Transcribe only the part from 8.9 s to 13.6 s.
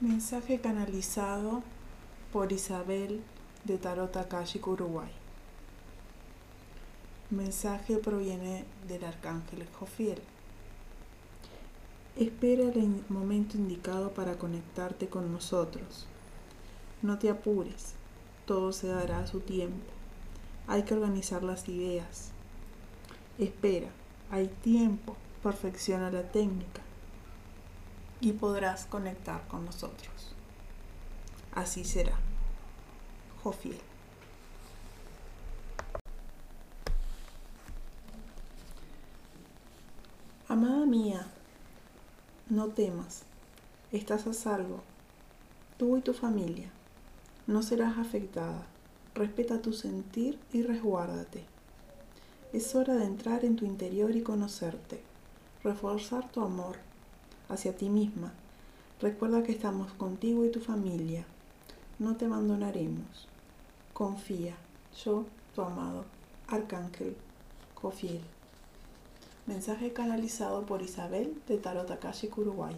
arcángel Jofiel. Espera el momento